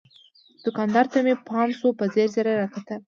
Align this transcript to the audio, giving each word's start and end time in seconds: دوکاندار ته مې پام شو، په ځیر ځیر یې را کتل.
دوکاندار 0.65 1.05
ته 1.11 1.17
مې 1.25 1.33
پام 1.47 1.69
شو، 1.77 1.87
په 1.99 2.05
ځیر 2.13 2.27
ځیر 2.33 2.45
یې 2.49 2.55
را 2.61 2.67
کتل. 2.75 2.99